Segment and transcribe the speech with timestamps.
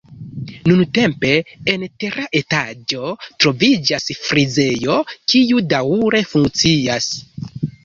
[0.69, 1.33] Nuntempe,
[1.73, 3.11] en tera etaĝo
[3.45, 4.99] troviĝas frizejo,
[5.35, 7.15] kiu daŭre funkcias.